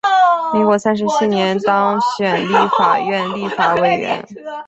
[0.51, 4.25] 民国三十七年当选立法院立法委员。